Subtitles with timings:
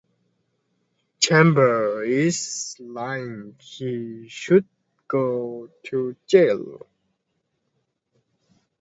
[1.19, 4.65] Chambers is lying, he should
[5.07, 6.87] go to jail.